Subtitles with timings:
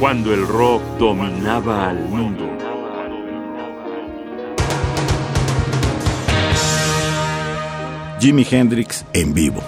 [0.00, 2.48] cuando el rock dominaba al mundo.
[8.18, 9.62] Jimi Hendrix en vivo.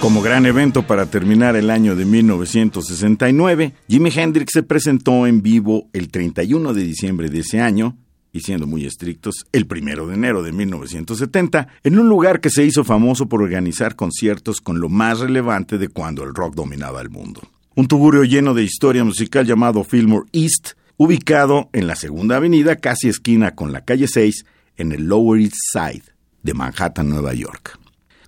[0.00, 5.88] Como gran evento para terminar el año de 1969, Jimi Hendrix se presentó en vivo
[5.92, 7.96] el 31 de diciembre de ese año,
[8.34, 12.64] y siendo muy estrictos, el 1 de enero de 1970, en un lugar que se
[12.64, 17.10] hizo famoso por organizar conciertos con lo más relevante de cuando el rock dominaba el
[17.10, 17.40] mundo.
[17.76, 23.08] Un tugurio lleno de historia musical llamado Fillmore East, ubicado en la segunda avenida, casi
[23.08, 24.44] esquina con la calle 6,
[24.78, 26.02] en el Lower East Side
[26.42, 27.78] de Manhattan, Nueva York.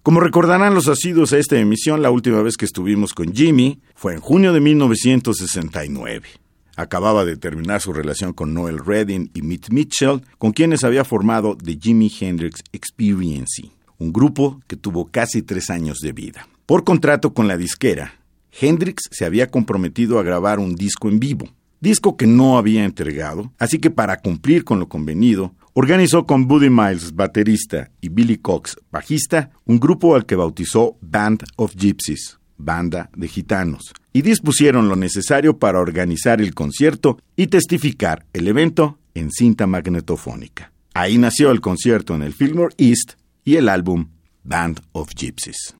[0.04, 4.14] Como recordarán los asiduos a esta emisión, la última vez que estuvimos con Jimmy fue
[4.14, 6.45] en junio de 1969.
[6.76, 11.56] Acababa de terminar su relación con Noel Redding y Mitch Mitchell, con quienes había formado
[11.56, 16.46] The Jimi Hendrix Experience, un grupo que tuvo casi tres años de vida.
[16.66, 18.20] Por contrato con la disquera,
[18.60, 21.48] Hendrix se había comprometido a grabar un disco en vivo,
[21.80, 26.70] disco que no había entregado, así que para cumplir con lo convenido, Organizó con Buddy
[26.70, 33.10] Miles, baterista, y Billy Cox, bajista, un grupo al que bautizó Band of Gypsies, banda
[33.16, 39.30] de gitanos, y dispusieron lo necesario para organizar el concierto y testificar el evento en
[39.30, 40.72] cinta magnetofónica.
[40.94, 43.12] Ahí nació el concierto en el Fillmore East
[43.44, 44.08] y el álbum
[44.44, 45.74] Band of Gypsies.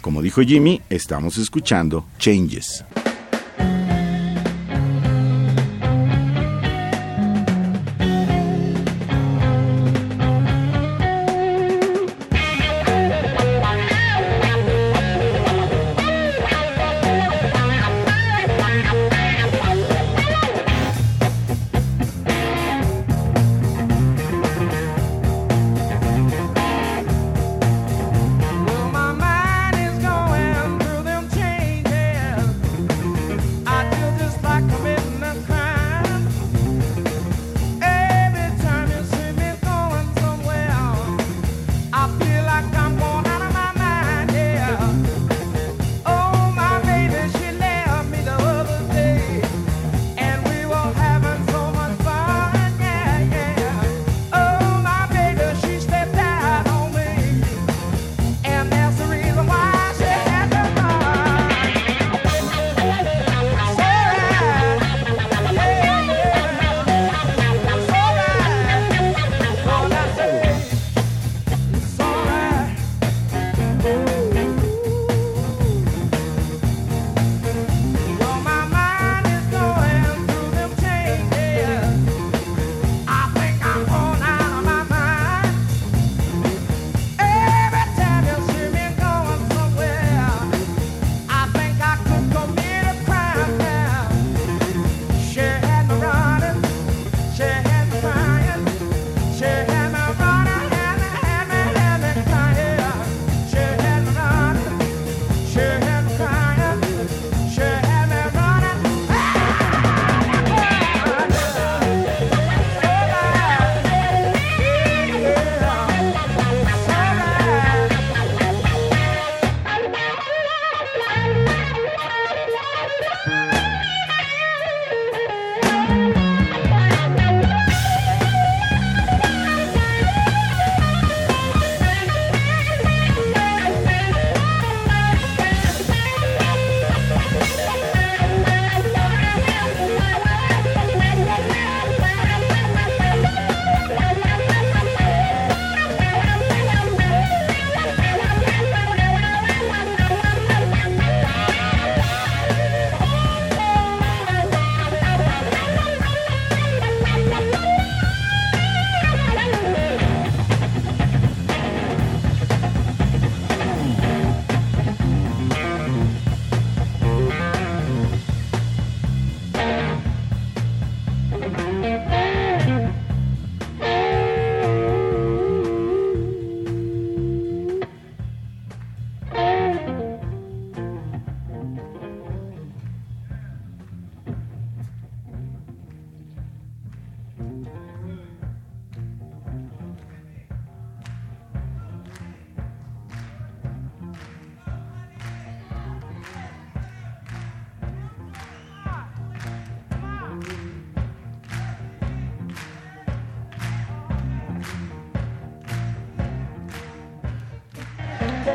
[0.00, 2.84] Como dijo Jimmy, estamos escuchando Changes.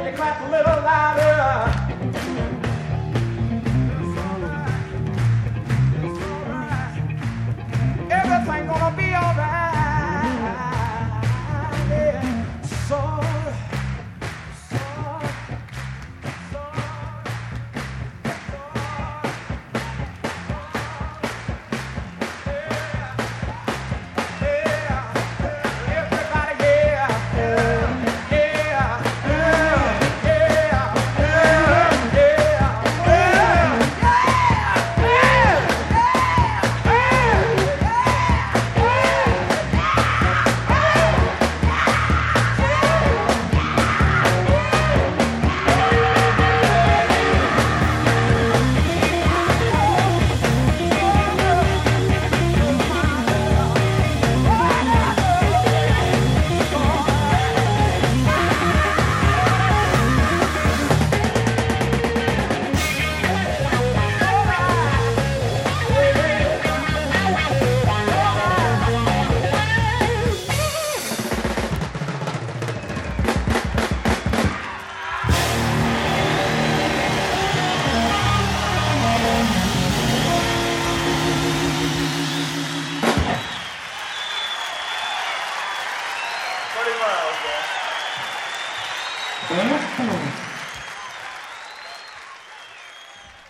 [0.05, 1.80] You clap a little louder?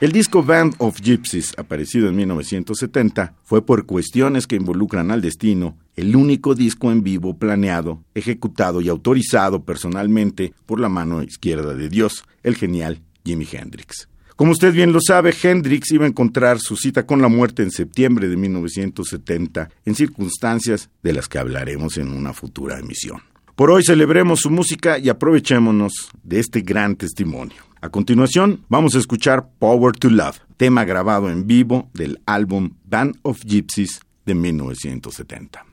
[0.02, 5.78] El disco Band of Gypsies, aparecido en 1970, fue por cuestiones que involucran al destino,
[5.96, 11.88] el único disco en vivo planeado, ejecutado y autorizado personalmente por la mano izquierda de
[11.88, 14.08] Dios, el genial Jimi Hendrix.
[14.36, 17.70] Como usted bien lo sabe, Hendrix iba a encontrar su cita con la muerte en
[17.70, 23.22] septiembre de 1970 en circunstancias de las que hablaremos en una futura emisión.
[23.56, 27.58] Por hoy celebremos su música y aprovechémonos de este gran testimonio.
[27.82, 33.18] A continuación, vamos a escuchar Power to Love, tema grabado en vivo del álbum Band
[33.24, 35.66] of Gypsies de 1970.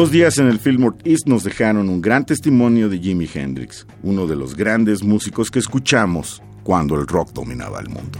[0.00, 4.26] Dos días en el Fillmore East nos dejaron un gran testimonio de Jimi Hendrix, uno
[4.26, 8.18] de los grandes músicos que escuchamos cuando el rock dominaba el mundo.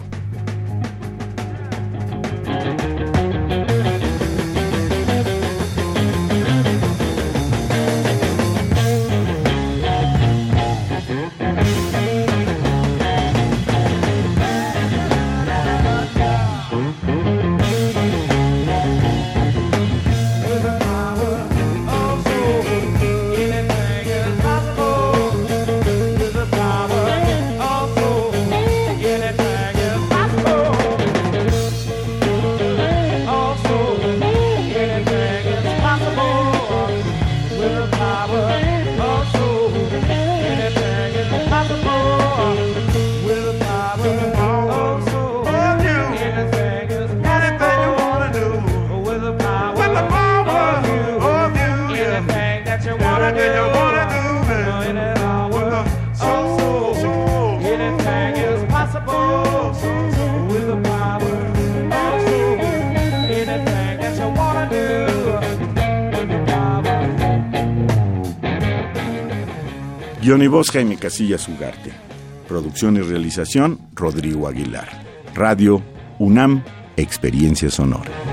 [70.30, 71.90] Guión y Jaime Casillas Ugarte.
[72.46, 74.88] Producción y realización Rodrigo Aguilar.
[75.34, 75.82] Radio
[76.20, 76.62] UNAM,
[76.96, 78.29] Experiencia Sonora.